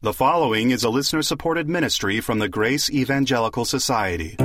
The 0.00 0.12
following 0.12 0.70
is 0.70 0.84
a 0.84 0.90
listener 0.90 1.22
supported 1.22 1.68
ministry 1.68 2.20
from 2.20 2.38
the 2.38 2.48
Grace 2.48 2.88
Evangelical 2.88 3.64
Society. 3.64 4.36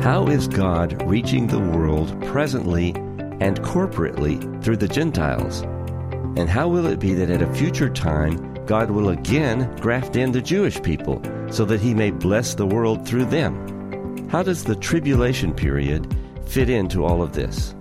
How 0.00 0.26
is 0.26 0.48
God 0.48 1.02
reaching 1.02 1.46
the 1.46 1.58
world 1.58 2.18
presently 2.24 2.94
and 3.38 3.60
corporately 3.60 4.40
through 4.64 4.78
the 4.78 4.88
Gentiles? 4.88 5.60
And 6.38 6.48
how 6.48 6.66
will 6.68 6.86
it 6.86 6.98
be 6.98 7.12
that 7.12 7.28
at 7.28 7.42
a 7.42 7.54
future 7.54 7.90
time 7.90 8.54
God 8.64 8.90
will 8.90 9.10
again 9.10 9.76
graft 9.82 10.16
in 10.16 10.32
the 10.32 10.40
Jewish 10.40 10.80
people 10.80 11.20
so 11.50 11.66
that 11.66 11.82
he 11.82 11.92
may 11.92 12.10
bless 12.10 12.54
the 12.54 12.64
world 12.64 13.06
through 13.06 13.26
them? 13.26 14.30
How 14.30 14.42
does 14.42 14.64
the 14.64 14.76
tribulation 14.76 15.52
period 15.52 16.16
fit 16.46 16.70
into 16.70 17.04
all 17.04 17.20
of 17.20 17.34
this? 17.34 17.74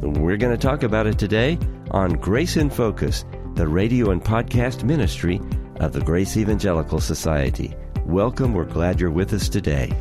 We're 0.00 0.38
going 0.38 0.56
to 0.56 0.66
talk 0.68 0.84
about 0.84 1.06
it 1.06 1.18
today 1.18 1.58
on 1.90 2.12
Grace 2.12 2.56
in 2.56 2.70
Focus, 2.70 3.26
the 3.56 3.68
radio 3.68 4.10
and 4.10 4.24
podcast 4.24 4.84
ministry 4.84 5.38
of 5.82 5.92
the 5.92 6.00
Grace 6.00 6.36
Evangelical 6.36 7.00
Society. 7.00 7.74
Welcome, 8.06 8.54
we're 8.54 8.64
glad 8.64 9.00
you're 9.00 9.10
with 9.10 9.32
us 9.32 9.48
today. 9.48 9.92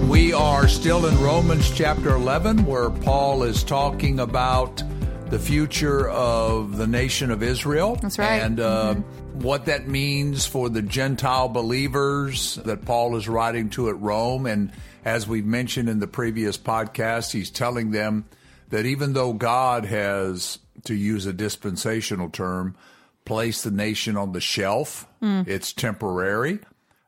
We 0.08 0.32
are 0.32 0.66
still 0.66 1.06
in 1.06 1.16
Romans 1.20 1.70
chapter 1.70 2.14
11, 2.14 2.64
where 2.64 2.90
Paul 2.90 3.44
is 3.44 3.62
talking 3.62 4.18
about 4.20 4.82
the 5.30 5.38
future 5.38 6.08
of 6.08 6.78
the 6.78 6.86
nation 6.86 7.30
of 7.30 7.42
Israel. 7.42 7.96
That's 7.96 8.18
right. 8.18 8.40
And 8.40 8.60
uh, 8.60 8.94
mm-hmm. 8.94 9.40
what 9.40 9.66
that 9.66 9.86
means 9.86 10.46
for 10.46 10.70
the 10.70 10.80
Gentile 10.80 11.48
believers 11.48 12.56
that 12.64 12.86
Paul 12.86 13.16
is 13.16 13.28
writing 13.28 13.68
to 13.70 13.90
at 13.90 14.00
Rome. 14.00 14.46
And 14.46 14.72
as 15.04 15.28
we've 15.28 15.44
mentioned 15.44 15.88
in 15.88 16.00
the 16.00 16.06
previous 16.06 16.56
podcast, 16.56 17.32
he's 17.32 17.50
telling 17.50 17.90
them 17.90 18.24
that 18.70 18.86
even 18.86 19.12
though 19.12 19.34
God 19.34 19.84
has, 19.84 20.58
to 20.84 20.94
use 20.94 21.26
a 21.26 21.32
dispensational 21.32 22.30
term, 22.30 22.76
placed 23.24 23.64
the 23.64 23.70
nation 23.70 24.16
on 24.16 24.32
the 24.32 24.40
shelf, 24.40 25.06
mm. 25.22 25.46
it's 25.46 25.74
temporary. 25.74 26.60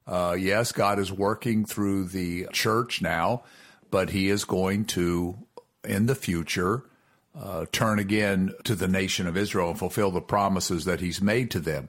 Uh, 0.06 0.36
yes, 0.38 0.72
God 0.72 0.98
is 0.98 1.10
working 1.10 1.64
through 1.64 2.04
the 2.04 2.46
church 2.52 3.00
now, 3.00 3.44
but 3.90 4.10
he 4.10 4.28
is 4.28 4.44
going 4.44 4.84
to, 4.86 5.38
in 5.84 6.06
the 6.06 6.14
future, 6.14 6.82
uh, 7.38 7.66
turn 7.72 7.98
again 7.98 8.52
to 8.64 8.74
the 8.74 8.88
nation 8.88 9.26
of 9.26 9.36
Israel 9.36 9.70
and 9.70 9.78
fulfill 9.78 10.10
the 10.10 10.20
promises 10.20 10.84
that 10.84 11.00
he's 11.00 11.20
made 11.20 11.50
to 11.52 11.60
them. 11.60 11.88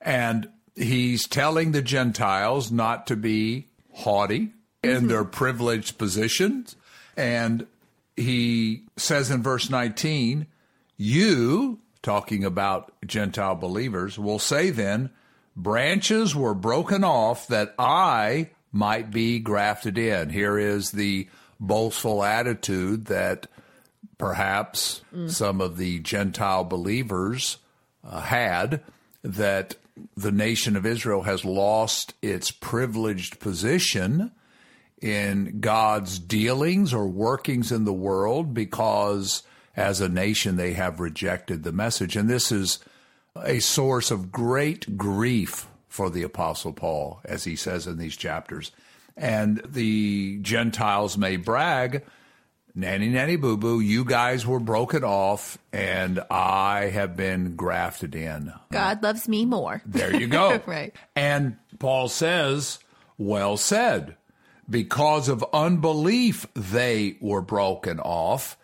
And 0.00 0.48
he's 0.76 1.26
telling 1.26 1.72
the 1.72 1.82
Gentiles 1.82 2.70
not 2.70 3.06
to 3.08 3.16
be 3.16 3.66
haughty 3.92 4.52
in 4.82 4.90
mm-hmm. 4.90 5.06
their 5.08 5.24
privileged 5.24 5.98
positions. 5.98 6.76
And 7.16 7.66
he 8.16 8.84
says 8.96 9.30
in 9.30 9.42
verse 9.42 9.70
19, 9.70 10.46
You, 10.96 11.80
talking 12.02 12.44
about 12.44 12.92
Gentile 13.04 13.56
believers, 13.56 14.18
will 14.18 14.38
say 14.38 14.70
then, 14.70 15.10
branches 15.56 16.34
were 16.34 16.54
broken 16.54 17.02
off 17.02 17.48
that 17.48 17.74
I 17.78 18.50
might 18.70 19.10
be 19.10 19.40
grafted 19.40 19.98
in. 19.98 20.30
Here 20.30 20.58
is 20.58 20.92
the 20.92 21.28
boastful 21.58 22.22
attitude 22.22 23.06
that 23.06 23.48
perhaps 24.18 25.00
mm. 25.14 25.30
some 25.30 25.60
of 25.60 25.76
the 25.76 26.00
Gentile 26.00 26.64
believers 26.64 27.58
uh, 28.04 28.20
had 28.20 28.82
that 29.22 29.76
the 30.16 30.32
nation 30.32 30.76
of 30.76 30.86
Israel 30.86 31.22
has 31.22 31.44
lost 31.44 32.14
its 32.22 32.50
privileged 32.50 33.40
position 33.40 34.32
in 35.00 35.60
God's 35.60 36.18
dealings 36.18 36.92
or 36.92 37.06
workings 37.06 37.70
in 37.72 37.84
the 37.84 37.92
world 37.92 38.52
because 38.52 39.42
as 39.76 40.00
a 40.00 40.08
nation 40.08 40.56
they 40.56 40.72
have 40.72 41.00
rejected 41.00 41.62
the 41.62 41.72
message. 41.72 42.16
And 42.16 42.28
this 42.28 42.50
is 42.50 42.80
a 43.36 43.60
source 43.60 44.10
of 44.10 44.32
great 44.32 44.96
grief 44.96 45.68
for 45.88 46.10
the 46.10 46.22
Apostle 46.22 46.72
Paul, 46.72 47.20
as 47.24 47.44
he 47.44 47.56
says 47.56 47.86
in 47.86 47.98
these 47.98 48.16
chapters. 48.16 48.72
And 49.16 49.60
the 49.64 50.38
Gentiles 50.42 51.16
may 51.16 51.36
brag 51.36 52.04
nanny 52.78 53.08
nanny 53.08 53.36
boo 53.36 53.56
boo, 53.56 53.80
you 53.80 54.04
guys 54.04 54.46
were 54.46 54.60
broken 54.60 55.02
off 55.02 55.58
and 55.72 56.20
I 56.30 56.86
have 56.86 57.16
been 57.16 57.56
grafted 57.56 58.14
in. 58.14 58.52
God 58.70 59.02
loves 59.02 59.28
me 59.28 59.44
more. 59.44 59.82
There 59.84 60.14
you 60.14 60.28
go. 60.28 60.62
right. 60.66 60.94
And 61.16 61.56
Paul 61.78 62.08
says, 62.08 62.78
well 63.18 63.56
said. 63.56 64.16
Because 64.70 65.28
of 65.28 65.44
unbelief, 65.52 66.46
they 66.54 67.16
were 67.20 67.40
broken 67.40 67.98
off. 68.00 68.56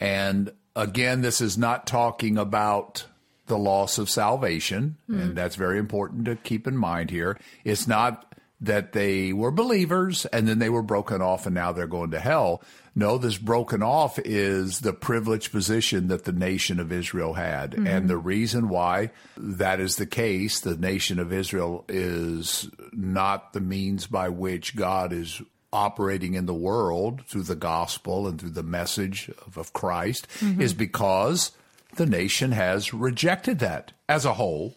And 0.00 0.52
again, 0.74 1.20
this 1.20 1.40
is 1.40 1.58
not 1.58 1.86
talking 1.86 2.38
about 2.38 3.04
the 3.46 3.58
loss 3.58 3.98
of 3.98 4.08
salvation. 4.08 4.96
Mm. 5.08 5.20
And 5.20 5.36
that's 5.36 5.56
very 5.56 5.78
important 5.78 6.24
to 6.24 6.36
keep 6.36 6.66
in 6.66 6.76
mind 6.76 7.10
here. 7.10 7.38
It's 7.62 7.86
not 7.86 8.29
that 8.60 8.92
they 8.92 9.32
were 9.32 9.50
believers 9.50 10.26
and 10.26 10.46
then 10.46 10.58
they 10.58 10.68
were 10.68 10.82
broken 10.82 11.22
off 11.22 11.46
and 11.46 11.54
now 11.54 11.72
they're 11.72 11.86
going 11.86 12.10
to 12.10 12.20
hell. 12.20 12.62
No, 12.94 13.18
this 13.18 13.38
broken 13.38 13.82
off 13.82 14.18
is 14.18 14.80
the 14.80 14.92
privileged 14.92 15.52
position 15.52 16.08
that 16.08 16.24
the 16.24 16.32
nation 16.32 16.80
of 16.80 16.92
Israel 16.92 17.34
had. 17.34 17.72
Mm-hmm. 17.72 17.86
And 17.86 18.10
the 18.10 18.18
reason 18.18 18.68
why 18.68 19.12
that 19.36 19.80
is 19.80 19.96
the 19.96 20.06
case, 20.06 20.60
the 20.60 20.76
nation 20.76 21.18
of 21.18 21.32
Israel 21.32 21.84
is 21.88 22.68
not 22.92 23.52
the 23.52 23.60
means 23.60 24.06
by 24.06 24.28
which 24.28 24.76
God 24.76 25.12
is 25.12 25.40
operating 25.72 26.34
in 26.34 26.46
the 26.46 26.54
world 26.54 27.24
through 27.26 27.44
the 27.44 27.56
gospel 27.56 28.26
and 28.26 28.40
through 28.40 28.50
the 28.50 28.62
message 28.62 29.30
of, 29.46 29.56
of 29.56 29.72
Christ, 29.72 30.26
mm-hmm. 30.40 30.60
is 30.60 30.74
because 30.74 31.52
the 31.96 32.06
nation 32.06 32.52
has 32.52 32.92
rejected 32.92 33.60
that 33.60 33.92
as 34.08 34.24
a 34.24 34.34
whole. 34.34 34.76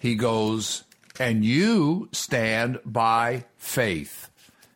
He 0.00 0.16
goes, 0.16 0.82
and 1.18 1.44
you 1.44 2.08
stand 2.12 2.80
by 2.84 3.44
faith. 3.56 4.30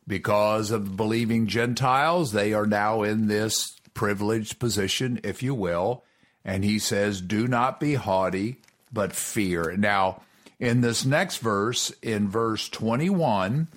Because 0.08 0.70
of 0.70 0.96
believing 0.96 1.48
Gentiles, 1.48 2.32
they 2.32 2.52
are 2.52 2.66
now 2.66 3.02
in 3.02 3.26
this 3.26 3.80
privileged 3.92 4.58
position, 4.60 5.20
if 5.24 5.42
you 5.42 5.54
will. 5.54 6.04
And 6.44 6.64
he 6.64 6.78
says, 6.78 7.20
Do 7.20 7.48
not 7.48 7.80
be 7.80 7.94
haughty, 7.94 8.60
but 8.92 9.12
fear. 9.12 9.76
Now, 9.76 10.22
in 10.60 10.80
this 10.80 11.04
next 11.04 11.38
verse, 11.38 11.90
in 12.02 12.28
verse 12.28 12.68
21, 12.68 13.68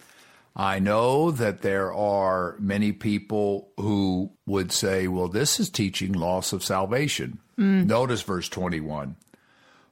I 0.55 0.79
know 0.79 1.31
that 1.31 1.61
there 1.61 1.93
are 1.93 2.55
many 2.59 2.91
people 2.91 3.69
who 3.77 4.31
would 4.45 4.71
say, 4.71 5.07
well, 5.07 5.27
this 5.29 5.59
is 5.59 5.69
teaching 5.69 6.13
loss 6.13 6.53
of 6.53 6.63
salvation. 6.63 7.39
Mm. 7.57 7.85
Notice 7.85 8.21
verse 8.21 8.49
21. 8.49 9.15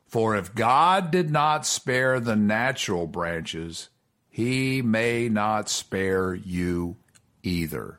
For 0.07 0.35
if 0.35 0.55
God 0.55 1.11
did 1.11 1.29
not 1.29 1.65
spare 1.65 2.19
the 2.19 2.35
natural 2.35 3.07
branches, 3.07 3.89
he 4.29 4.81
may 4.81 5.29
not 5.29 5.69
spare 5.69 6.33
you 6.33 6.95
either. 7.43 7.97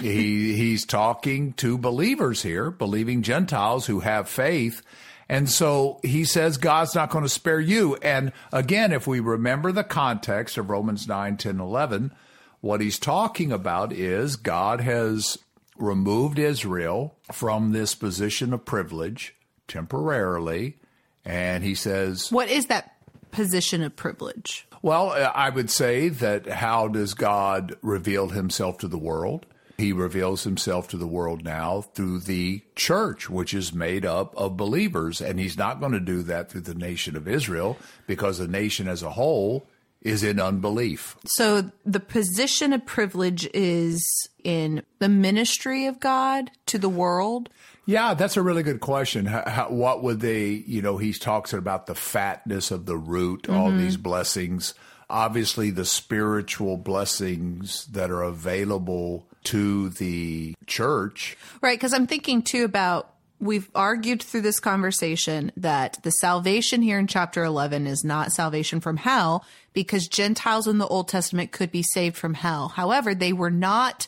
he, 0.00 0.54
he's 0.54 0.84
talking 0.84 1.52
to 1.54 1.78
believers 1.78 2.42
here, 2.42 2.70
believing 2.70 3.22
Gentiles 3.22 3.86
who 3.86 4.00
have 4.00 4.28
faith. 4.28 4.82
And 5.28 5.48
so 5.48 5.98
he 6.02 6.24
says 6.24 6.58
God's 6.58 6.94
not 6.94 7.10
going 7.10 7.24
to 7.24 7.28
spare 7.28 7.60
you. 7.60 7.96
And 7.96 8.32
again, 8.52 8.92
if 8.92 9.06
we 9.06 9.20
remember 9.20 9.72
the 9.72 9.84
context 9.84 10.58
of 10.58 10.70
Romans 10.70 11.08
9, 11.08 11.36
10, 11.36 11.60
11, 11.60 12.12
what 12.60 12.80
he's 12.80 12.98
talking 12.98 13.50
about 13.50 13.92
is 13.92 14.36
God 14.36 14.80
has 14.80 15.38
removed 15.76 16.38
Israel 16.38 17.16
from 17.32 17.72
this 17.72 17.94
position 17.94 18.52
of 18.52 18.64
privilege 18.64 19.34
temporarily 19.68 20.76
and 21.24 21.62
he 21.62 21.74
says, 21.74 22.30
What 22.30 22.48
is 22.48 22.66
that 22.66 22.96
position 23.30 23.82
of 23.82 23.96
privilege? 23.96 24.66
Well, 24.82 25.10
uh, 25.10 25.32
I 25.34 25.50
would 25.50 25.70
say 25.70 26.08
that 26.08 26.46
how 26.48 26.88
does 26.88 27.14
God 27.14 27.76
reveal 27.82 28.28
himself 28.28 28.78
to 28.78 28.88
the 28.88 28.98
world? 28.98 29.46
He 29.78 29.92
reveals 29.92 30.44
himself 30.44 30.88
to 30.88 30.96
the 30.96 31.06
world 31.06 31.44
now 31.44 31.80
through 31.80 32.20
the 32.20 32.62
church, 32.76 33.30
which 33.30 33.54
is 33.54 33.72
made 33.72 34.04
up 34.04 34.36
of 34.36 34.56
believers. 34.56 35.20
And 35.20 35.40
he's 35.40 35.56
not 35.56 35.80
going 35.80 35.92
to 35.92 36.00
do 36.00 36.22
that 36.22 36.50
through 36.50 36.60
the 36.62 36.74
nation 36.74 37.16
of 37.16 37.26
Israel 37.26 37.78
because 38.06 38.38
the 38.38 38.46
nation 38.46 38.86
as 38.86 39.02
a 39.02 39.10
whole 39.10 39.66
is 40.02 40.22
in 40.22 40.40
unbelief. 40.40 41.16
So 41.26 41.70
the 41.86 42.00
position 42.00 42.72
of 42.72 42.84
privilege 42.84 43.48
is 43.54 44.04
in 44.44 44.82
the 44.98 45.08
ministry 45.08 45.86
of 45.86 46.00
God 46.00 46.50
to 46.66 46.78
the 46.78 46.88
world? 46.88 47.48
Yeah, 47.86 48.14
that's 48.14 48.36
a 48.36 48.42
really 48.42 48.62
good 48.62 48.80
question. 48.80 49.26
How, 49.26 49.66
what 49.68 50.02
would 50.02 50.20
they, 50.20 50.46
you 50.66 50.82
know, 50.82 50.98
he 50.98 51.12
talks 51.12 51.52
about 51.52 51.86
the 51.86 51.94
fatness 51.94 52.70
of 52.70 52.86
the 52.86 52.96
root, 52.96 53.42
mm-hmm. 53.42 53.56
all 53.56 53.70
these 53.70 53.96
blessings. 53.96 54.74
Obviously, 55.10 55.70
the 55.70 55.84
spiritual 55.84 56.76
blessings 56.76 57.86
that 57.86 58.10
are 58.10 58.22
available 58.22 59.26
to 59.44 59.88
the 59.90 60.54
church. 60.66 61.36
Right, 61.60 61.78
because 61.78 61.92
I'm 61.92 62.06
thinking 62.06 62.42
too 62.42 62.64
about 62.64 63.11
we've 63.42 63.68
argued 63.74 64.22
through 64.22 64.40
this 64.40 64.60
conversation 64.60 65.50
that 65.56 65.98
the 66.04 66.10
salvation 66.10 66.80
here 66.80 66.98
in 66.98 67.08
chapter 67.08 67.42
11 67.42 67.88
is 67.88 68.04
not 68.04 68.30
salvation 68.30 68.80
from 68.80 68.96
hell 68.96 69.44
because 69.72 70.06
Gentiles 70.06 70.68
in 70.68 70.78
the 70.78 70.86
Old 70.86 71.08
Testament 71.08 71.50
could 71.50 71.72
be 71.72 71.82
saved 71.82 72.16
from 72.16 72.34
hell. 72.34 72.68
However, 72.68 73.16
they 73.16 73.32
were 73.32 73.50
not 73.50 74.06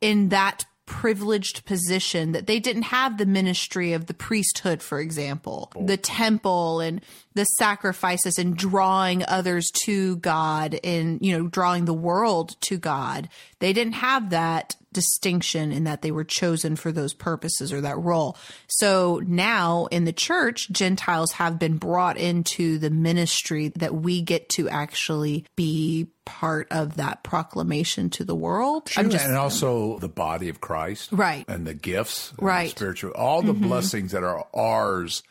in 0.00 0.28
that 0.28 0.64
privileged 0.86 1.66
position 1.66 2.32
that 2.32 2.46
they 2.46 2.60
didn't 2.60 2.84
have 2.84 3.18
the 3.18 3.26
ministry 3.26 3.92
of 3.92 4.06
the 4.06 4.14
priesthood, 4.14 4.80
for 4.80 5.00
example, 5.00 5.70
the 5.74 5.94
oh. 5.94 6.02
temple 6.02 6.80
and 6.80 7.02
the 7.34 7.44
sacrifices 7.44 8.38
and 8.38 8.56
drawing 8.56 9.24
others 9.26 9.70
to 9.72 10.16
God 10.16 10.78
and, 10.84 11.18
you 11.20 11.36
know, 11.36 11.48
drawing 11.48 11.84
the 11.84 11.92
world 11.92 12.58
to 12.62 12.78
God. 12.78 13.28
They 13.58 13.72
didn't 13.72 13.94
have 13.94 14.30
that 14.30 14.76
distinction 14.92 15.72
in 15.72 15.84
that 15.84 16.02
they 16.02 16.10
were 16.10 16.24
chosen 16.24 16.76
for 16.76 16.92
those 16.92 17.14
purposes 17.14 17.72
or 17.72 17.80
that 17.80 17.98
role. 17.98 18.36
So 18.68 19.20
now 19.26 19.86
in 19.86 20.04
the 20.04 20.12
church, 20.12 20.70
Gentiles 20.70 21.32
have 21.32 21.58
been 21.58 21.76
brought 21.76 22.16
into 22.16 22.78
the 22.78 22.90
ministry 22.90 23.68
that 23.76 23.94
we 23.94 24.22
get 24.22 24.48
to 24.50 24.68
actually 24.68 25.44
be 25.56 26.08
part 26.24 26.68
of 26.70 26.96
that 26.96 27.22
proclamation 27.22 28.10
to 28.10 28.24
the 28.24 28.34
world. 28.34 28.90
I'm 28.96 29.10
just, 29.10 29.24
and 29.24 29.36
also 29.36 29.98
the 29.98 30.08
body 30.08 30.48
of 30.48 30.60
Christ. 30.60 31.10
Right. 31.12 31.44
And 31.48 31.66
the 31.66 31.74
gifts. 31.74 32.30
and 32.30 32.38
the 32.38 32.44
Right. 32.44 32.70
spiritual, 32.70 33.12
all 33.12 33.42
the 33.42 33.54
mm-hmm. 33.54 33.68
blessings 33.68 34.12
that 34.12 34.24
are 34.24 34.46
ours 34.54 35.22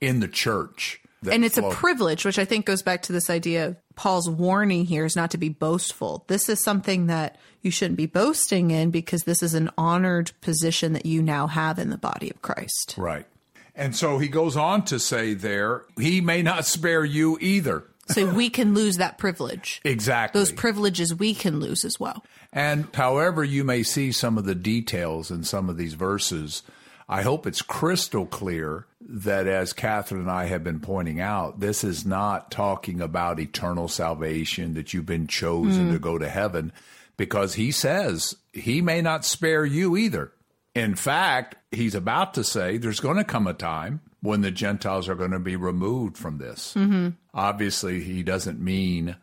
in 0.00 0.20
the 0.20 0.28
church. 0.28 1.00
And 1.32 1.44
it's 1.44 1.58
flow. 1.58 1.70
a 1.70 1.74
privilege, 1.74 2.24
which 2.24 2.38
I 2.38 2.44
think 2.44 2.66
goes 2.66 2.82
back 2.82 3.02
to 3.02 3.12
this 3.12 3.30
idea 3.30 3.68
of 3.68 3.76
Paul's 3.94 4.28
warning 4.28 4.84
here 4.84 5.04
is 5.04 5.16
not 5.16 5.30
to 5.32 5.38
be 5.38 5.48
boastful. 5.48 6.24
This 6.28 6.48
is 6.48 6.62
something 6.62 7.06
that 7.06 7.38
you 7.62 7.70
shouldn't 7.70 7.96
be 7.96 8.06
boasting 8.06 8.70
in 8.70 8.90
because 8.90 9.24
this 9.24 9.42
is 9.42 9.54
an 9.54 9.70
honored 9.78 10.32
position 10.40 10.92
that 10.92 11.06
you 11.06 11.22
now 11.22 11.46
have 11.46 11.78
in 11.78 11.90
the 11.90 11.98
body 11.98 12.30
of 12.30 12.42
Christ. 12.42 12.94
Right. 12.96 13.26
And 13.74 13.96
so 13.96 14.18
he 14.18 14.28
goes 14.28 14.56
on 14.56 14.84
to 14.86 14.98
say 14.98 15.34
there, 15.34 15.84
he 15.98 16.20
may 16.20 16.42
not 16.42 16.66
spare 16.66 17.04
you 17.04 17.38
either. 17.40 17.84
So 18.08 18.26
we 18.34 18.50
can 18.50 18.74
lose 18.74 18.98
that 18.98 19.18
privilege. 19.18 19.80
Exactly. 19.84 20.38
Those 20.38 20.52
privileges 20.52 21.14
we 21.14 21.34
can 21.34 21.58
lose 21.58 21.84
as 21.84 21.98
well. 21.98 22.24
And 22.52 22.88
however 22.94 23.42
you 23.42 23.64
may 23.64 23.82
see 23.82 24.12
some 24.12 24.38
of 24.38 24.44
the 24.44 24.54
details 24.54 25.30
in 25.30 25.44
some 25.44 25.68
of 25.68 25.76
these 25.76 25.94
verses, 25.94 26.62
I 27.08 27.22
hope 27.22 27.46
it's 27.46 27.62
crystal 27.62 28.26
clear 28.26 28.86
that 29.06 29.46
as 29.46 29.72
Kathryn 29.72 30.20
and 30.20 30.30
I 30.30 30.46
have 30.46 30.64
been 30.64 30.80
pointing 30.80 31.20
out, 31.20 31.60
this 31.60 31.84
is 31.84 32.06
not 32.06 32.50
talking 32.50 33.00
about 33.00 33.38
eternal 33.38 33.88
salvation, 33.88 34.74
that 34.74 34.94
you've 34.94 35.06
been 35.06 35.26
chosen 35.26 35.88
to 35.88 35.98
hmm. 35.98 36.02
go 36.02 36.18
to 36.18 36.28
heaven, 36.28 36.72
because 37.16 37.54
he 37.54 37.70
says 37.70 38.34
he 38.52 38.80
may 38.80 39.02
not 39.02 39.24
spare 39.24 39.64
you 39.64 39.96
either. 39.96 40.32
In 40.74 40.94
fact, 40.94 41.56
he's 41.70 41.94
about 41.94 42.34
to 42.34 42.44
say 42.44 42.78
there's 42.78 43.00
going 43.00 43.18
to 43.18 43.24
come 43.24 43.46
a 43.46 43.54
time 43.54 44.00
when 44.22 44.40
the 44.40 44.50
Gentiles 44.50 45.08
are 45.08 45.14
going 45.14 45.30
to 45.30 45.38
be 45.38 45.54
removed 45.54 46.16
from 46.16 46.38
this. 46.38 46.74
Mm-hmm. 46.74 47.10
Obviously, 47.34 48.00
he 48.00 48.22
doesn't 48.22 48.60
mean 48.60 49.16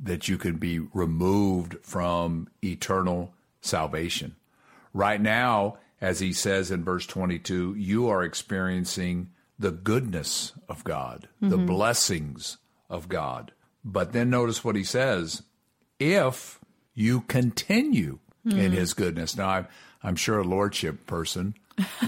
that 0.00 0.28
you 0.28 0.36
can 0.36 0.56
be 0.56 0.80
removed 0.80 1.76
from 1.82 2.48
eternal 2.62 3.32
salvation. 3.60 4.36
Right 4.92 5.20
now, 5.20 5.78
as 6.00 6.20
he 6.20 6.32
says 6.32 6.70
in 6.70 6.84
verse 6.84 7.06
22, 7.06 7.74
you 7.76 8.08
are 8.08 8.22
experiencing 8.22 9.30
the 9.58 9.72
goodness 9.72 10.52
of 10.68 10.84
God, 10.84 11.28
the 11.40 11.56
mm-hmm. 11.56 11.66
blessings 11.66 12.58
of 12.88 13.08
God. 13.08 13.52
But 13.84 14.12
then 14.12 14.30
notice 14.30 14.64
what 14.64 14.76
he 14.76 14.84
says 14.84 15.42
if 15.98 16.60
you 16.94 17.22
continue 17.22 18.18
in 18.44 18.52
mm-hmm. 18.52 18.72
his 18.72 18.94
goodness. 18.94 19.36
Now, 19.36 19.48
I'm, 19.48 19.68
I'm 20.02 20.16
sure 20.16 20.38
a 20.38 20.44
lordship 20.44 21.06
person 21.06 21.54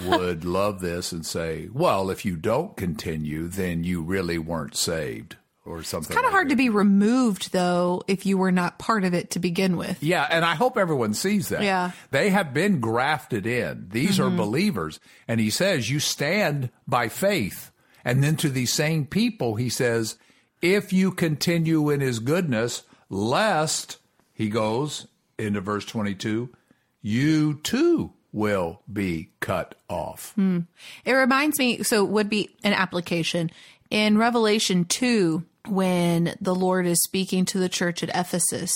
would 0.05 0.45
love 0.45 0.79
this 0.79 1.11
and 1.11 1.25
say, 1.25 1.69
well, 1.73 2.09
if 2.09 2.25
you 2.25 2.35
don't 2.35 2.75
continue, 2.77 3.47
then 3.47 3.83
you 3.83 4.01
really 4.01 4.37
weren't 4.37 4.75
saved 4.75 5.35
or 5.71 5.83
something. 5.83 6.13
Kind 6.13 6.25
of 6.25 6.31
like 6.31 6.33
hard 6.33 6.49
to 6.49 6.55
be 6.55 6.69
removed 6.69 7.51
though 7.51 8.03
if 8.07 8.25
you 8.25 8.37
were 8.37 8.51
not 8.51 8.77
part 8.77 9.03
of 9.03 9.13
it 9.13 9.31
to 9.31 9.39
begin 9.39 9.77
with. 9.77 10.03
Yeah, 10.03 10.27
and 10.29 10.43
I 10.43 10.55
hope 10.55 10.77
everyone 10.77 11.13
sees 11.13 11.49
that. 11.49 11.63
Yeah. 11.63 11.87
Mm-hmm. 11.89 12.07
They 12.11 12.29
have 12.29 12.53
been 12.53 12.79
grafted 12.79 13.45
in. 13.45 13.87
These 13.89 14.19
are 14.19 14.29
believers. 14.29 14.99
And 15.27 15.39
he 15.39 15.49
says, 15.49 15.89
you 15.89 15.99
stand 15.99 16.69
by 16.87 17.07
faith. 17.09 17.71
And 18.03 18.23
then 18.23 18.35
to 18.37 18.49
these 18.49 18.73
same 18.73 19.05
people, 19.05 19.55
he 19.55 19.69
says, 19.69 20.17
if 20.61 20.91
you 20.91 21.11
continue 21.11 21.89
in 21.89 22.01
his 22.01 22.19
goodness, 22.19 22.83
lest, 23.09 23.97
he 24.33 24.49
goes 24.49 25.07
into 25.37 25.61
verse 25.61 25.85
22, 25.85 26.49
you 27.01 27.55
too 27.63 28.13
will 28.31 28.81
be 28.91 29.31
cut 29.39 29.75
off. 29.89 30.33
It 30.37 31.11
reminds 31.11 31.59
me, 31.59 31.83
so 31.83 32.05
it 32.05 32.09
would 32.09 32.29
be 32.29 32.49
an 32.63 32.73
application 32.73 33.51
in 33.89 34.17
Revelation 34.17 34.85
2 34.85 35.43
when 35.67 36.35
the 36.41 36.55
Lord 36.55 36.85
is 36.85 37.01
speaking 37.03 37.45
to 37.45 37.59
the 37.59 37.69
church 37.69 38.03
at 38.03 38.09
Ephesus. 38.09 38.71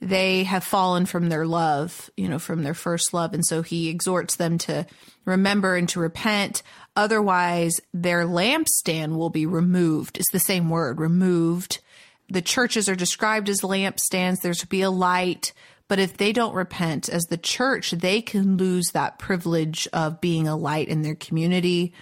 They 0.00 0.44
have 0.44 0.64
fallen 0.64 1.04
from 1.04 1.28
their 1.28 1.46
love, 1.46 2.10
you 2.16 2.28
know, 2.28 2.38
from 2.38 2.62
their 2.62 2.74
first 2.74 3.12
love. 3.12 3.34
And 3.34 3.44
so 3.44 3.60
he 3.60 3.90
exhorts 3.90 4.36
them 4.36 4.56
to 4.58 4.86
remember 5.26 5.76
and 5.76 5.88
to 5.90 6.00
repent. 6.00 6.62
Otherwise, 6.96 7.74
their 7.92 8.24
lampstand 8.24 9.16
will 9.16 9.28
be 9.28 9.44
removed. 9.44 10.16
It's 10.16 10.32
the 10.32 10.40
same 10.40 10.70
word, 10.70 11.00
removed. 11.00 11.80
The 12.30 12.40
churches 12.40 12.88
are 12.88 12.96
described 12.96 13.50
as 13.50 13.60
lampstands. 13.60 14.40
There's 14.40 14.60
to 14.60 14.66
be 14.66 14.82
a 14.82 14.90
light. 14.90 15.52
But 15.86 15.98
if 15.98 16.16
they 16.16 16.32
don't 16.32 16.54
repent 16.54 17.08
as 17.08 17.24
the 17.24 17.36
church, 17.36 17.90
they 17.90 18.22
can 18.22 18.56
lose 18.56 18.86
that 18.92 19.18
privilege 19.18 19.88
of 19.92 20.20
being 20.20 20.46
a 20.46 20.56
light 20.56 20.88
in 20.88 21.02
their 21.02 21.16
community, 21.16 21.92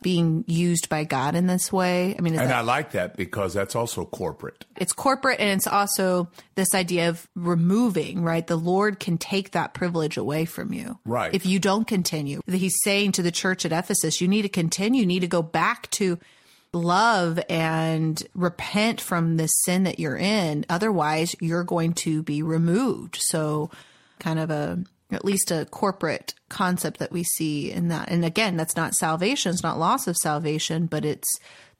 being 0.00 0.44
used 0.46 0.88
by 0.88 1.04
God 1.04 1.34
in 1.34 1.46
this 1.46 1.72
way. 1.72 2.14
I 2.16 2.22
mean, 2.22 2.38
And 2.38 2.50
that, 2.50 2.56
I 2.58 2.60
like 2.60 2.92
that 2.92 3.16
because 3.16 3.52
that's 3.52 3.74
also 3.74 4.04
corporate. 4.04 4.64
it's 4.76 4.92
corporate 4.92 5.40
and 5.40 5.50
it's 5.50 5.66
also 5.66 6.30
this 6.54 6.74
idea 6.74 7.08
of 7.08 7.28
removing, 7.34 8.22
right? 8.22 8.46
The 8.46 8.56
Lord 8.56 9.00
can 9.00 9.18
take 9.18 9.52
that 9.52 9.74
privilege 9.74 10.16
away 10.16 10.44
from 10.44 10.72
you. 10.72 10.98
Right. 11.04 11.34
If 11.34 11.46
you 11.46 11.58
don't 11.58 11.86
continue. 11.86 12.40
He's 12.46 12.78
saying 12.84 13.12
to 13.12 13.22
the 13.22 13.32
church 13.32 13.64
at 13.64 13.72
Ephesus, 13.72 14.20
you 14.20 14.28
need 14.28 14.42
to 14.42 14.48
continue, 14.48 15.00
you 15.00 15.06
need 15.06 15.20
to 15.20 15.26
go 15.26 15.42
back 15.42 15.90
to 15.92 16.18
love 16.72 17.40
and 17.48 18.22
repent 18.34 19.00
from 19.00 19.36
this 19.36 19.50
sin 19.64 19.84
that 19.84 19.98
you're 19.98 20.16
in. 20.16 20.64
Otherwise, 20.68 21.34
you're 21.40 21.64
going 21.64 21.94
to 21.94 22.22
be 22.22 22.42
removed. 22.42 23.16
So, 23.20 23.70
kind 24.20 24.38
of 24.38 24.50
a 24.50 24.84
at 25.10 25.24
least 25.24 25.50
a 25.50 25.66
corporate 25.66 26.34
concept 26.48 26.98
that 26.98 27.12
we 27.12 27.24
see 27.24 27.70
in 27.70 27.88
that. 27.88 28.10
And 28.10 28.24
again, 28.24 28.56
that's 28.56 28.76
not 28.76 28.94
salvation, 28.94 29.52
it's 29.52 29.62
not 29.62 29.78
loss 29.78 30.06
of 30.06 30.16
salvation, 30.16 30.86
but 30.86 31.04
it's 31.04 31.28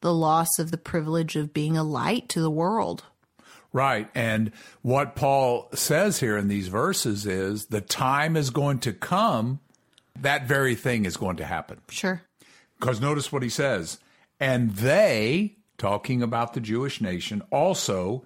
the 0.01 0.15
loss 0.15 0.59
of 0.59 0.71
the 0.71 0.79
privilege 0.79 1.37
of 1.37 1.53
being 1.53 1.77
a 1.77 1.83
light 1.83 2.29
to 2.31 2.41
the 2.41 2.51
world. 2.51 3.05
Right. 3.73 4.09
And 4.15 4.53
what 4.83 5.15
Paul 5.15 5.69
says 5.75 6.21
here 6.21 6.39
in 6.39 6.49
these 6.49 6.69
verses 6.69 7.27
is 7.27 7.67
the 7.67 7.81
time 7.81 8.37
is 8.37 8.51
going 8.51 8.79
to 8.81 8.93
come, 8.93 9.61
that 10.21 10.47
very 10.47 10.75
thing 10.75 11.05
is 11.05 11.17
going 11.17 11.37
to 11.37 11.45
happen. 11.45 11.81
Sure. 11.91 12.23
Because 12.79 13.01
notice 13.01 13.31
what 13.31 13.43
he 13.43 13.49
says. 13.51 13.99
And 14.41 14.71
they, 14.77 15.57
talking 15.77 16.23
about 16.23 16.55
the 16.55 16.61
Jewish 16.61 17.01
nation, 17.01 17.43
also, 17.51 18.25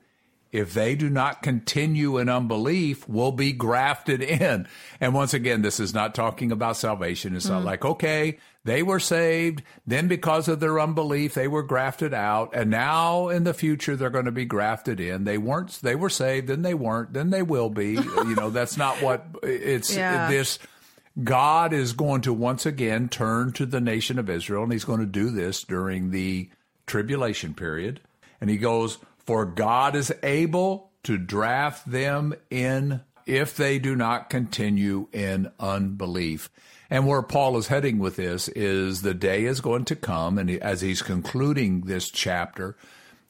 if 0.53 0.75
they 0.75 0.95
do 0.95 1.09
not 1.09 1.43
continue 1.43 2.19
in 2.19 2.29
unbelief, 2.29 3.09
will 3.09 3.33
be 3.33 3.53
grafted 3.53 4.23
in. 4.23 4.69
And 5.01 5.15
once 5.15 5.33
again, 5.33 5.63
this 5.63 5.81
is 5.81 5.95
not 5.95 6.15
talking 6.15 6.53
about 6.53 6.77
salvation. 6.77 7.35
It's 7.35 7.49
not 7.49 7.63
mm. 7.63 7.67
like, 7.67 7.85
okay, 7.87 8.37
they 8.65 8.83
were 8.83 9.01
saved. 9.01 9.63
Then 9.87 10.09
because 10.09 10.49
of 10.49 10.61
their 10.61 10.79
unbelief, 10.79 11.33
they 11.33 11.49
were 11.49 11.63
grafted 11.63 12.13
out. 12.13 12.55
And 12.55 12.71
now 12.71 13.29
in 13.29 13.45
the 13.45 13.55
future, 13.55 13.97
they're 13.97 14.11
going 14.11 14.27
to 14.27 14.31
be 14.31 14.45
grafted 14.45 15.01
in. 15.01 15.25
They 15.25 15.39
weren't, 15.39 15.81
they 15.83 15.95
were 15.95 16.11
saved. 16.11 16.49
Then 16.49 16.61
they 16.61 16.75
weren't. 16.75 17.15
Then 17.15 17.31
they 17.31 17.43
will 17.43 17.71
be. 17.71 17.93
you 17.95 18.35
know, 18.35 18.51
that's 18.51 18.77
not 18.77 19.01
what 19.01 19.25
it's 19.43 19.97
Yeah. 19.97 20.29
this. 20.31 20.59
God 21.23 21.73
is 21.73 21.93
going 21.93 22.23
to 22.23 22.33
once 22.33 22.65
again 22.65 23.09
turn 23.09 23.53
to 23.55 23.67
the 23.67 23.81
nation 23.81 24.19
of 24.19 24.31
Israel, 24.31 24.63
and 24.63 24.73
he's 24.73 24.85
going 24.85 25.01
to 25.01 25.07
do 25.07 25.31
this 25.31 25.63
during 25.63 26.11
the 26.11 26.49
tribulation 26.87 27.55
period. 27.55 28.01
And 28.41 28.49
he 28.49 28.57
goes, 28.57 28.99
For 29.25 29.45
God 29.45 29.95
is 29.95 30.13
able 30.23 30.91
to 31.05 31.19
draft 31.19 31.91
them 31.91 32.35
in 32.51 33.01
if 33.27 33.57
they 33.57 33.79
do 33.79 33.95
not 33.95 34.31
continue 34.31 35.09
in 35.13 35.51
unbelief. 35.61 36.51
And 36.91 37.07
where 37.07 37.23
Paul 37.23 37.57
is 37.57 37.69
heading 37.69 37.99
with 37.99 38.17
this 38.17 38.49
is 38.49 39.03
the 39.03 39.15
day 39.15 39.45
is 39.45 39.61
going 39.61 39.87
to 39.87 39.97
come, 39.97 40.39
and 40.39 40.51
as 40.51 40.83
he's 40.83 41.01
concluding 41.01 41.83
this 41.83 42.11
chapter, 42.11 42.77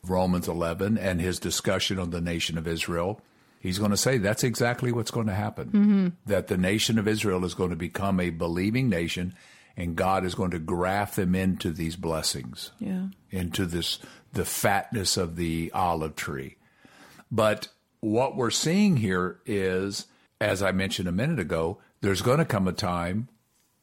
Romans 0.03 0.49
11, 0.49 0.99
and 0.99 1.21
his 1.21 1.39
discussion 1.39 1.99
on 1.99 2.11
the 2.11 2.21
nation 2.21 2.59
of 2.59 2.67
Israel, 2.67 3.21
he's 3.61 3.79
going 3.79 3.93
to 3.93 3.97
say 3.97 4.19
that's 4.19 4.43
exactly 4.43 4.91
what's 4.91 5.13
going 5.13 5.29
to 5.29 5.35
happen. 5.35 5.67
Mm-hmm. 5.69 6.09
That 6.27 6.49
the 6.49 6.57
nation 6.57 6.99
of 6.99 7.07
Israel 7.07 7.45
is 7.45 7.55
going 7.55 7.71
to 7.71 7.77
become 7.77 8.19
a 8.19 8.31
believing 8.31 8.89
nation, 8.89 9.35
and 9.77 9.97
God 9.97 10.25
is 10.25 10.35
going 10.35 10.51
to 10.53 10.59
graft 10.59 11.17
them 11.17 11.35
into 11.35 11.71
these 11.71 11.97
blessings, 11.97 12.73
Yeah. 12.79 13.07
into 13.31 13.67
this 13.67 13.99
the 14.33 14.45
fatness 14.45 15.17
of 15.17 15.37
the 15.37 15.71
olive 15.75 16.17
tree. 16.17 16.57
But 17.31 17.69
what 18.01 18.37
we're 18.37 18.51
seeing 18.51 18.97
here 18.97 19.41
is, 19.47 20.07
as 20.41 20.63
I 20.63 20.73
mentioned 20.73 21.09
a 21.09 21.13
minute 21.13 21.39
ago, 21.39 21.79
there's 22.01 22.23
going 22.23 22.39
to 22.39 22.45
come 22.45 22.67
a 22.67 22.73
time 22.73 23.29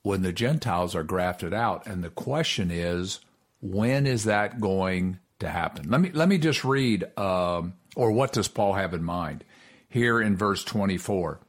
when 0.01 0.21
the 0.23 0.33
Gentiles 0.33 0.95
are 0.95 1.03
grafted 1.03 1.53
out. 1.53 1.85
And 1.87 2.03
the 2.03 2.09
question 2.09 2.71
is, 2.71 3.19
when 3.61 4.07
is 4.07 4.23
that 4.25 4.59
going 4.59 5.19
to 5.39 5.49
happen? 5.49 5.89
Let 5.89 6.01
me 6.01 6.11
let 6.11 6.27
me 6.29 6.37
just 6.37 6.63
read, 6.65 7.05
um, 7.17 7.73
or 7.95 8.11
what 8.11 8.33
does 8.33 8.47
Paul 8.47 8.73
have 8.73 8.93
in 8.93 9.03
mind 9.03 9.43
here 9.87 10.21
in 10.21 10.35
verse 10.35 10.63
twenty 10.63 10.97
four? 10.97 11.39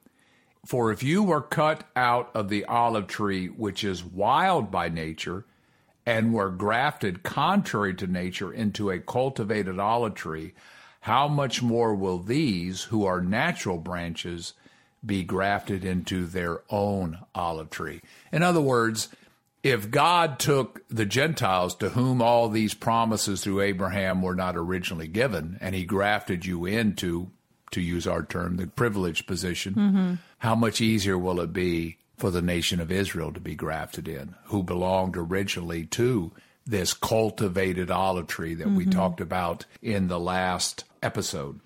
For 0.67 0.93
if 0.93 1.03
you 1.03 1.23
were 1.23 1.41
cut 1.41 1.85
out 1.97 2.31
of 2.35 2.49
the 2.49 2.65
olive 2.67 3.07
tree, 3.07 3.47
which 3.47 3.83
is 3.83 4.05
wild 4.05 4.71
by 4.71 4.89
nature, 4.89 5.45
and 6.05 6.35
were 6.35 6.51
grafted 6.51 7.23
contrary 7.23 7.95
to 7.95 8.07
nature 8.07 8.53
into 8.53 8.91
a 8.91 8.99
cultivated 8.99 9.79
olive 9.79 10.15
tree, 10.15 10.53
how 11.03 11.29
much 11.29 11.63
more 11.63 11.95
will 11.95 12.19
these, 12.19 12.85
who 12.85 13.05
are 13.07 13.23
natural 13.23 13.79
branches, 13.79 14.53
be 15.05 15.23
grafted 15.23 15.85
into 15.85 16.27
their 16.27 16.61
own 16.69 17.19
olive 17.35 17.71
tree? 17.71 18.01
In 18.33 18.43
other 18.43 18.61
words, 18.61 19.09
if 19.63 19.91
God 19.91 20.39
took 20.39 20.87
the 20.89 21.07
Gentiles 21.07 21.75
to 21.77 21.91
whom 21.91 22.23
all 22.23 22.49
these 22.49 22.75
promises 22.75 23.43
through 23.43 23.61
Abraham 23.61 24.23
were 24.23 24.35
not 24.35 24.57
originally 24.57 25.09
given, 25.09 25.59
and 25.61 25.75
he 25.75 25.85
grafted 25.85 26.47
you 26.47 26.67
into, 26.67 27.31
to 27.71 27.81
use 27.81 28.07
our 28.07 28.23
term, 28.23 28.57
the 28.57 28.67
privileged 28.67 29.27
position, 29.27 29.75
mm-hmm. 29.75 30.15
How 30.41 30.55
much 30.55 30.81
easier 30.81 31.19
will 31.19 31.41
it 31.41 31.53
be 31.53 31.99
for 32.17 32.31
the 32.31 32.43
nation 32.43 32.81
of 32.81 32.91
Israel 32.91 33.33
to 33.33 33.41
be 33.41 33.55
grafted 33.55 34.09
in, 34.09 34.35
who 34.45 34.63
belonged 34.63 35.17
originally 35.17 35.87
to 35.87 36.33
this 36.67 36.93
cultivated 36.93 37.91
olive 37.91 38.27
tree 38.27 38.55
that 38.55 38.67
mm-hmm. 38.67 38.77
we 38.77 38.87
talked 38.87 39.21
about 39.21 39.67
in 39.83 40.09
the 40.09 40.21
last 40.21 40.85
episode. 41.03 41.61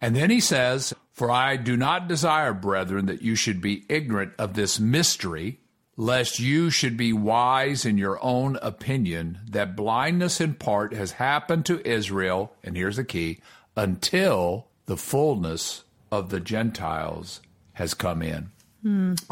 And 0.00 0.14
then 0.14 0.30
he 0.30 0.40
says, 0.40 0.94
For 1.12 1.30
I 1.30 1.56
do 1.56 1.76
not 1.76 2.08
desire, 2.08 2.52
brethren, 2.52 3.06
that 3.06 3.22
you 3.22 3.34
should 3.34 3.60
be 3.60 3.84
ignorant 3.88 4.32
of 4.38 4.54
this 4.54 4.78
mystery, 4.78 5.58
lest 5.96 6.38
you 6.38 6.70
should 6.70 6.96
be 6.96 7.12
wise 7.12 7.84
in 7.84 7.98
your 7.98 8.22
own 8.22 8.58
opinion, 8.62 9.38
that 9.50 9.76
blindness 9.76 10.40
in 10.40 10.54
part 10.54 10.94
has 10.94 11.12
happened 11.12 11.66
to 11.66 11.86
Israel, 11.88 12.54
and 12.62 12.76
here's 12.76 12.96
the 12.96 13.04
key, 13.04 13.40
until 13.76 14.68
the 14.86 14.96
fullness 14.96 15.84
of 16.12 16.30
the 16.30 16.40
Gentiles 16.40 17.40
has 17.74 17.94
come 17.94 18.22
in. 18.22 18.50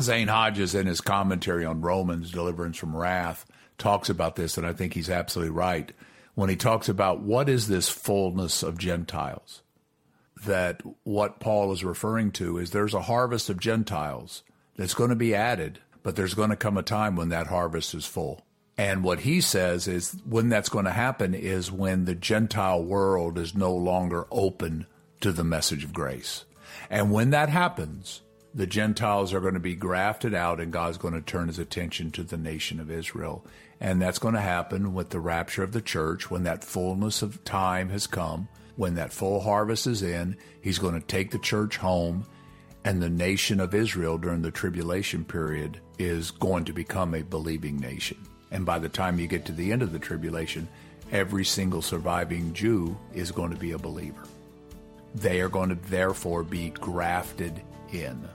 Zane 0.00 0.28
Hodges, 0.28 0.74
in 0.74 0.86
his 0.86 1.00
commentary 1.00 1.64
on 1.64 1.80
Romans, 1.80 2.30
Deliverance 2.30 2.76
from 2.76 2.94
Wrath, 2.96 3.46
talks 3.78 4.10
about 4.10 4.36
this, 4.36 4.58
and 4.58 4.66
I 4.66 4.72
think 4.72 4.92
he's 4.94 5.08
absolutely 5.08 5.52
right 5.54 5.92
when 6.34 6.50
he 6.50 6.56
talks 6.56 6.88
about 6.88 7.20
what 7.20 7.48
is 7.48 7.66
this 7.66 7.88
fullness 7.88 8.62
of 8.62 8.78
Gentiles. 8.78 9.62
That 10.44 10.82
what 11.02 11.40
Paul 11.40 11.72
is 11.72 11.82
referring 11.82 12.30
to 12.32 12.58
is 12.58 12.70
there's 12.70 12.94
a 12.94 13.02
harvest 13.02 13.50
of 13.50 13.58
Gentiles 13.58 14.44
that's 14.76 14.94
going 14.94 15.10
to 15.10 15.16
be 15.16 15.34
added, 15.34 15.80
but 16.02 16.14
there's 16.14 16.34
going 16.34 16.50
to 16.50 16.56
come 16.56 16.76
a 16.76 16.82
time 16.82 17.16
when 17.16 17.30
that 17.30 17.48
harvest 17.48 17.94
is 17.94 18.06
full. 18.06 18.44
And 18.76 19.02
what 19.02 19.20
he 19.20 19.40
says 19.40 19.88
is 19.88 20.16
when 20.24 20.48
that's 20.48 20.68
going 20.68 20.84
to 20.84 20.92
happen 20.92 21.34
is 21.34 21.72
when 21.72 22.04
the 22.04 22.14
Gentile 22.14 22.80
world 22.80 23.36
is 23.36 23.56
no 23.56 23.74
longer 23.74 24.28
open 24.30 24.86
to 25.20 25.32
the 25.32 25.42
message 25.42 25.82
of 25.82 25.92
grace. 25.92 26.44
And 26.88 27.10
when 27.10 27.30
that 27.30 27.48
happens, 27.48 28.20
the 28.58 28.66
Gentiles 28.66 29.32
are 29.32 29.40
going 29.40 29.54
to 29.54 29.60
be 29.60 29.76
grafted 29.76 30.34
out 30.34 30.58
and 30.58 30.72
God's 30.72 30.98
going 30.98 31.14
to 31.14 31.20
turn 31.20 31.46
his 31.46 31.60
attention 31.60 32.10
to 32.10 32.24
the 32.24 32.36
nation 32.36 32.80
of 32.80 32.90
Israel. 32.90 33.44
And 33.78 34.02
that's 34.02 34.18
going 34.18 34.34
to 34.34 34.40
happen 34.40 34.94
with 34.94 35.10
the 35.10 35.20
rapture 35.20 35.62
of 35.62 35.70
the 35.70 35.80
church 35.80 36.28
when 36.28 36.42
that 36.42 36.64
fullness 36.64 37.22
of 37.22 37.44
time 37.44 37.88
has 37.90 38.08
come, 38.08 38.48
when 38.74 38.96
that 38.96 39.12
full 39.12 39.38
harvest 39.38 39.86
is 39.86 40.02
in. 40.02 40.36
He's 40.60 40.80
going 40.80 41.00
to 41.00 41.06
take 41.06 41.30
the 41.30 41.38
church 41.38 41.76
home, 41.76 42.26
and 42.84 43.00
the 43.00 43.08
nation 43.08 43.60
of 43.60 43.76
Israel 43.76 44.18
during 44.18 44.42
the 44.42 44.50
tribulation 44.50 45.24
period 45.24 45.78
is 46.00 46.32
going 46.32 46.64
to 46.64 46.72
become 46.72 47.14
a 47.14 47.22
believing 47.22 47.78
nation. 47.78 48.18
And 48.50 48.66
by 48.66 48.80
the 48.80 48.88
time 48.88 49.20
you 49.20 49.28
get 49.28 49.44
to 49.44 49.52
the 49.52 49.70
end 49.70 49.82
of 49.82 49.92
the 49.92 50.00
tribulation, 50.00 50.66
every 51.12 51.44
single 51.44 51.80
surviving 51.80 52.52
Jew 52.54 52.98
is 53.14 53.30
going 53.30 53.52
to 53.52 53.56
be 53.56 53.70
a 53.70 53.78
believer. 53.78 54.24
They 55.14 55.42
are 55.42 55.48
going 55.48 55.68
to 55.68 55.76
therefore 55.76 56.42
be 56.42 56.70
grafted 56.70 57.62
in 57.92 58.28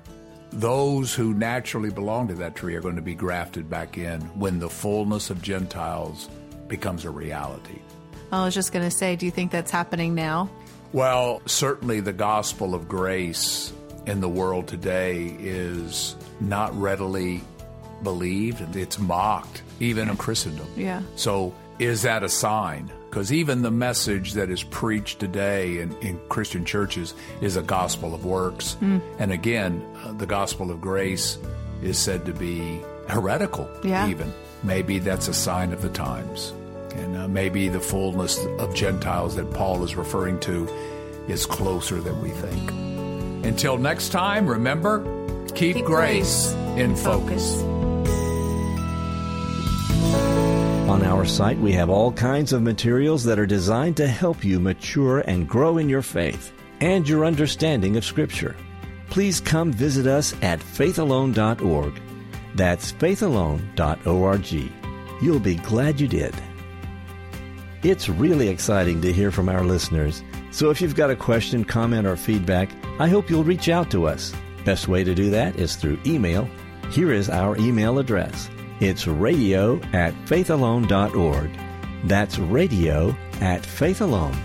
those 0.60 1.14
who 1.14 1.34
naturally 1.34 1.90
belong 1.90 2.28
to 2.28 2.36
that 2.36 2.56
tree 2.56 2.76
are 2.76 2.82
going 2.82 2.96
to 2.96 3.02
be 3.02 3.16
grafted 3.16 3.70
back 3.70 3.98
in 3.98 4.22
when 4.40 4.60
the 4.60 4.70
fullness 4.70 5.30
of 5.30 5.42
Gentiles 5.42 6.30
becomes 6.68 7.06
a 7.06 7.10
reality. 7.10 7.80
I 8.32 8.46
was 8.46 8.54
just 8.54 8.72
going 8.72 8.86
to 8.86 8.96
say, 8.96 9.16
do 9.16 9.26
you 9.26 9.32
think 9.32 9.52
that's 9.52 9.72
happening 9.72 10.16
now? 10.16 10.50
Well, 10.92 11.42
certainly 11.46 12.00
the 12.00 12.14
gospel 12.14 12.76
of 12.76 12.88
grace 12.88 13.74
in 14.06 14.22
the 14.22 14.30
world 14.30 14.68
today 14.68 15.36
is 15.40 16.16
not 16.40 16.74
readily 16.80 17.42
believed. 18.04 18.62
And 18.62 18.76
it's 18.76 19.00
mocked, 19.00 19.64
even 19.80 20.10
in 20.10 20.18
Christendom. 20.18 20.68
Yeah. 20.76 21.02
So, 21.16 21.54
is 21.80 22.04
that 22.04 22.24
a 22.24 22.30
sign? 22.30 22.92
Because 23.13 23.32
even 23.32 23.62
the 23.62 23.70
message 23.70 24.34
that 24.34 24.50
is 24.50 24.63
preached 24.63 25.20
today 25.20 25.77
in, 25.77 25.96
in, 25.98 26.20
Christian 26.29 26.65
churches 26.65 27.13
is 27.41 27.55
a 27.55 27.62
gospel 27.62 28.15
of 28.15 28.25
works. 28.25 28.75
Mm. 28.82 29.03
And 29.20 29.32
again, 29.32 29.86
uh, 30.03 30.13
the 30.13 30.25
gospel 30.25 30.72
of 30.72 30.82
grace 30.82 31.38
is 31.84 32.00
said 32.00 32.25
to 32.25 32.34
be 32.34 32.82
heretical, 33.08 33.70
yeah. 33.84 34.10
even. 34.10 34.34
Maybe 34.63 34.98
that's 34.98 35.27
a 35.27 35.34
sign 35.36 35.74
of 35.74 35.84
the 35.84 35.89
times. 35.89 36.55
And 36.96 37.15
uh, 37.15 37.27
maybe 37.27 37.70
the 37.70 37.79
fullness 37.79 38.43
of 38.58 38.74
Gentiles 38.74 39.36
that 39.36 39.53
Paul 39.53 39.84
is 39.84 39.96
referring 39.96 40.39
to 40.39 40.67
is 41.27 41.46
closer 41.46 42.01
than 42.01 42.20
we 42.20 42.29
think. 42.29 42.72
Until 43.46 43.77
next 43.77 44.10
time, 44.10 44.48
remember 44.48 45.03
keep, 45.50 45.75
keep 45.75 45.86
grace, 45.86 46.51
grace, 46.51 46.79
in 46.79 46.96
focus. 46.96 47.58
focus. 47.58 47.73
Our 51.24 51.30
site, 51.30 51.58
we 51.60 51.72
have 51.72 51.89
all 51.89 52.12
kinds 52.12 52.51
of 52.51 52.62
materials 52.62 53.24
that 53.24 53.39
are 53.39 53.46
designed 53.46 53.96
to 53.96 54.06
help 54.06 54.44
you 54.44 54.60
mature 54.60 55.20
and 55.20 55.48
grow 55.48 55.77
in 55.77 55.88
your 55.88 56.01
faith 56.01 56.51
and 56.82 57.08
your 57.08 57.24
understanding 57.24 57.96
of 57.96 58.03
Scripture. 58.03 58.58
Please 59.10 59.39
come 59.39 59.72
visit 59.72 60.06
us 60.06 60.36
at 60.42 60.60
faithalone.org. 60.60 62.01
That's 62.56 62.92
faithalone.org. 62.92 64.72
You'll 65.22 65.39
be 65.39 65.56
glad 65.56 66.01
you 66.01 66.10
did. 66.10 66.36
It's 67.84 68.10
really 68.10 68.50
exciting 68.50 69.00
to 69.00 69.13
hear 69.13 69.32
from 69.32 69.48
our 69.48 69.63
listeners, 69.63 70.22
so 70.51 70.72
if 70.72 70.82
you've 70.82 70.94
got 70.94 71.10
a 71.10 71.15
question, 71.15 71.63
comment, 71.63 72.06
or 72.06 72.18
feedback, 72.18 72.70
I 73.00 73.08
hope 73.08 73.30
you'll 73.30 73.46
reach 73.46 73.70
out 73.70 73.89
to 73.92 74.10
us. 74.10 74.34
Best 74.65 74.89
way 74.89 75.06
to 75.06 75.15
do 75.15 75.30
that 75.30 75.56
is 75.56 75.77
through 75.77 76.01
email. 76.06 76.50
Here 76.92 77.13
is 77.13 77.30
our 77.30 77.56
email 77.56 77.98
address 77.98 78.50
it's 78.84 79.08
radio 79.08 79.78
at 79.94 80.13
faithalone.org. 80.25 81.50
That's 82.04 82.38
radio 82.38 83.16
at 83.40 83.62
faithalone.org. 83.62 84.42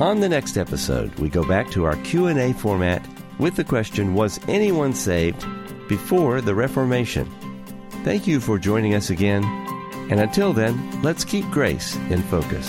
On 0.00 0.20
the 0.20 0.28
next 0.28 0.56
episode, 0.56 1.14
we 1.18 1.28
go 1.28 1.44
back 1.46 1.70
to 1.72 1.84
our 1.84 1.96
Q&A 1.96 2.52
format 2.54 3.06
with 3.38 3.56
the 3.56 3.64
question, 3.64 4.14
was 4.14 4.40
anyone 4.48 4.94
saved 4.94 5.44
before 5.88 6.40
the 6.40 6.54
Reformation? 6.54 7.28
Thank 8.04 8.26
you 8.26 8.40
for 8.40 8.58
joining 8.58 8.94
us 8.94 9.10
again, 9.10 9.44
and 10.10 10.20
until 10.20 10.52
then, 10.52 11.02
let's 11.02 11.24
keep 11.24 11.48
grace 11.50 11.96
in 12.10 12.22
focus. 12.22 12.68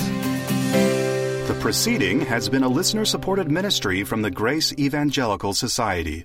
The 1.48 1.58
proceeding 1.60 2.22
has 2.22 2.50
been 2.50 2.64
a 2.64 2.70
listener 2.70 3.06
supported 3.06 3.52
ministry 3.52 4.04
from 4.04 4.22
the 4.22 4.32
Grace 4.32 4.74
Evangelical 4.80 5.54
Society. 5.54 6.22